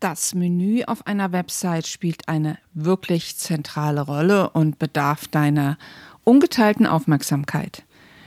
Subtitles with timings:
[0.00, 5.78] Das Menü auf einer Website spielt eine wirklich zentrale Rolle und bedarf deiner
[6.22, 7.82] ungeteilten Aufmerksamkeit.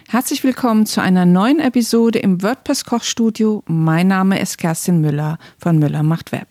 [0.07, 3.61] Herzlich willkommen zu einer neuen Episode im WordPress Kochstudio.
[3.67, 6.47] Mein Name ist Kerstin Müller von Müller macht Web.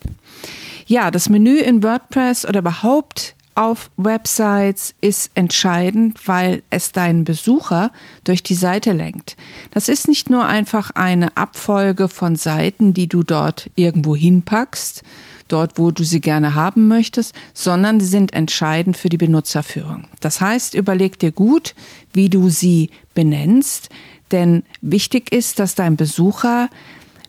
[0.86, 7.90] Ja, das Menü in WordPress oder überhaupt auf Websites ist entscheidend, weil es deinen Besucher
[8.22, 9.36] durch die Seite lenkt.
[9.72, 15.02] Das ist nicht nur einfach eine Abfolge von Seiten, die du dort irgendwo hinpackst,
[15.48, 20.04] dort wo du sie gerne haben möchtest, sondern sie sind entscheidend für die Benutzerführung.
[20.21, 21.75] Das heißt, überleg dir gut,
[22.13, 23.88] wie du sie benennst,
[24.30, 26.71] denn wichtig ist, dass dein Besucher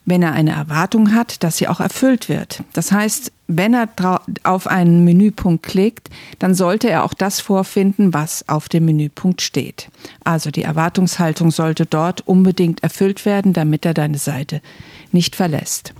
[0.10, 2.64] wenn er eine Erwartung hat, dass sie auch erfüllt wird.
[2.74, 3.90] Das heißt, wenn er
[4.44, 9.90] auf einen Menüpunkt klickt, dann sollte er auch das vorfinden, was auf dem Menüpunkt steht.
[10.24, 14.62] Also die Erwartungshaltung sollte dort unbedingt erfüllt werden, damit er deine Seite
[15.12, 15.96] nicht verlässt.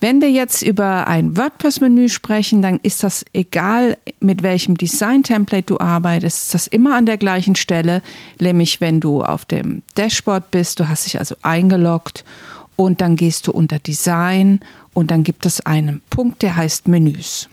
[0.00, 5.78] Wenn wir jetzt über ein WordPress-Menü sprechen, dann ist das egal, mit welchem Design-Template du
[5.78, 8.02] arbeitest, ist das immer an der gleichen Stelle,
[8.40, 12.24] nämlich wenn du auf dem Dashboard bist, du hast dich also eingeloggt
[12.80, 14.60] und dann gehst du unter Design
[14.94, 17.50] und dann gibt es einen Punkt, der heißt Menüs.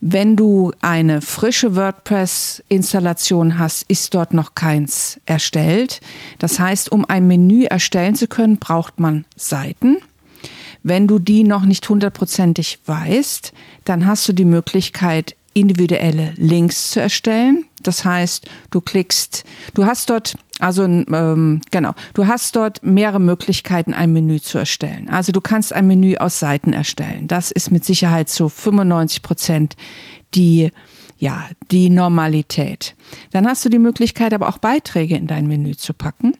[0.00, 6.00] Wenn du eine frische WordPress-Installation hast, ist dort noch keins erstellt.
[6.40, 9.98] Das heißt, um ein Menü erstellen zu können, braucht man Seiten.
[10.82, 13.52] Wenn du die noch nicht hundertprozentig weißt,
[13.84, 17.64] dann hast du die Möglichkeit, individuelle Links zu erstellen.
[17.82, 23.94] Das heißt, du klickst, du hast dort, also ähm, genau, du hast dort mehrere Möglichkeiten,
[23.94, 25.08] ein Menü zu erstellen.
[25.08, 27.28] Also du kannst ein Menü aus Seiten erstellen.
[27.28, 29.76] Das ist mit Sicherheit zu 95 Prozent
[30.34, 30.70] die
[31.16, 32.96] ja, die Normalität.
[33.30, 36.36] Dann hast du die Möglichkeit, aber auch Beiträge in dein Menü zu packen.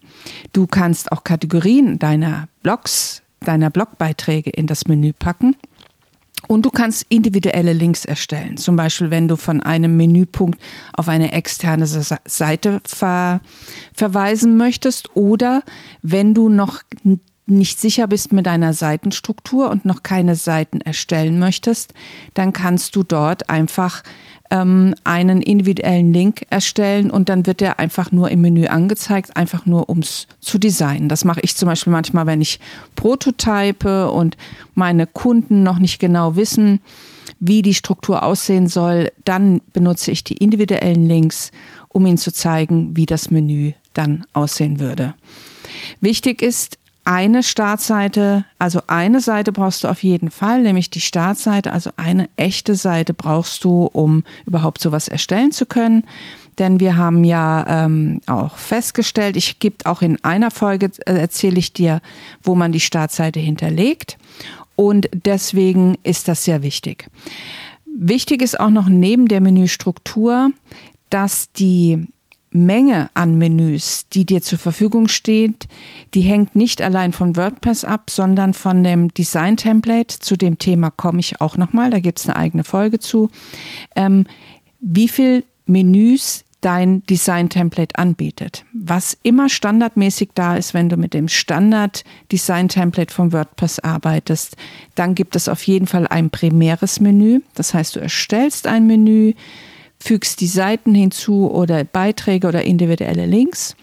[0.53, 5.57] Du kannst auch Kategorien deiner Blogs, deiner Blogbeiträge in das Menü packen.
[6.49, 8.57] Und du kannst individuelle Links erstellen.
[8.57, 10.61] Zum Beispiel, wenn du von einem Menüpunkt
[10.93, 13.41] auf eine externe Seite ver
[13.93, 15.63] verweisen möchtest oder
[16.03, 16.83] wenn du noch
[17.47, 21.93] nicht sicher bist mit deiner Seitenstruktur und noch keine Seiten erstellen möchtest,
[22.33, 24.03] dann kannst du dort einfach
[24.51, 29.67] ähm, einen individuellen Link erstellen und dann wird der einfach nur im Menü angezeigt, einfach
[29.67, 31.09] nur ums zu designen.
[31.09, 32.61] Das mache ich zum Beispiel manchmal, wenn ich
[32.95, 34.37] prototype und
[34.75, 36.81] meine Kunden noch nicht genau wissen,
[37.41, 41.51] wie die Struktur aussehen soll, dann benutze ich die individuellen Links,
[41.89, 45.15] um ihnen zu zeigen, wie das Menü dann aussehen würde.
[46.01, 51.73] Wichtig ist, eine Startseite, also eine Seite brauchst du auf jeden Fall, nämlich die Startseite,
[51.73, 56.05] also eine echte Seite brauchst du, um überhaupt sowas erstellen zu können.
[56.59, 61.59] Denn wir haben ja ähm, auch festgestellt, ich gebe auch in einer Folge, äh, erzähle
[61.59, 62.01] ich dir,
[62.43, 64.17] wo man die Startseite hinterlegt.
[64.77, 67.09] Und deswegen ist das sehr wichtig.
[67.87, 70.51] Wichtig ist auch noch neben der Menüstruktur,
[71.11, 72.07] dass die
[72.55, 75.67] Menge an Menüs, die dir zur Verfügung steht,
[76.15, 80.21] die hängt nicht allein von WordPress ab, sondern von dem Design-Template.
[80.21, 83.29] Zu dem Thema komme ich auch nochmal, da gibt es eine eigene Folge zu.
[83.97, 84.27] Ähm,
[84.81, 88.65] wie viel Menüs dein Design-Template anbietet.
[88.73, 94.57] Was immer standardmäßig da ist, wenn du mit dem Standard-Design-Template von WordPress arbeitest,
[94.95, 97.41] dann gibt es auf jeden Fall ein primäres Menü.
[97.55, 99.35] Das heißt, du erstellst ein Menü,
[100.05, 103.75] fügst die Seiten hinzu oder Beiträge oder individuelle Links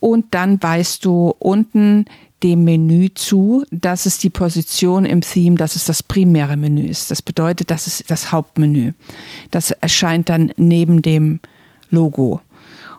[0.00, 2.06] und dann weist du unten
[2.42, 7.10] dem Menü zu, dass es die Position im Theme, dass es das primäre Menü ist.
[7.10, 8.92] Das bedeutet, das ist das Hauptmenü.
[9.50, 11.40] Das erscheint dann neben dem
[11.90, 12.40] Logo.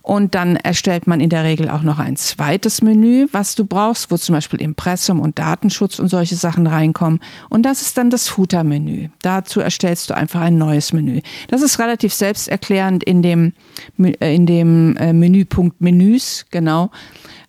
[0.09, 4.09] Und dann erstellt man in der Regel auch noch ein zweites Menü, was du brauchst,
[4.09, 7.19] wo zum Beispiel Impressum und Datenschutz und solche Sachen reinkommen.
[7.47, 9.09] Und das ist dann das Footer-Menü.
[9.21, 11.21] Dazu erstellst du einfach ein neues Menü.
[11.49, 13.53] Das ist relativ selbsterklärend in dem,
[13.99, 16.89] äh, in dem äh, Menüpunkt Menüs, genau.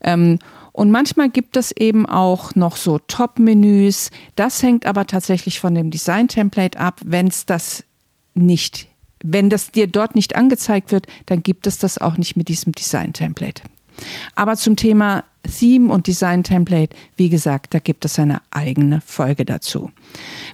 [0.03, 0.39] Ähm,
[0.73, 4.11] und manchmal gibt es eben auch noch so Top-Menüs.
[4.37, 7.01] Das hängt aber tatsächlich von dem Design-Template ab.
[7.07, 7.85] Wenn es das
[8.35, 8.90] nicht
[9.23, 12.73] wenn das dir dort nicht angezeigt wird, dann gibt es das auch nicht mit diesem
[12.73, 13.63] Design-Template.
[14.35, 19.91] Aber zum Thema Theme und Design-Template, wie gesagt, da gibt es eine eigene Folge dazu.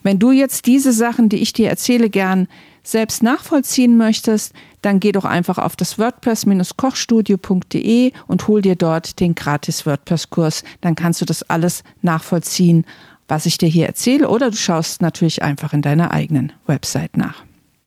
[0.02, 2.48] Wenn du jetzt diese Sachen, die ich dir erzähle, gern
[2.82, 4.52] selbst nachvollziehen möchtest,
[4.82, 10.62] dann geh doch einfach auf das WordPress-kochstudio.de und hol dir dort den gratis WordPress-Kurs.
[10.80, 12.84] Dann kannst du das alles nachvollziehen,
[13.26, 17.45] was ich dir hier erzähle, oder du schaust natürlich einfach in deiner eigenen Website nach.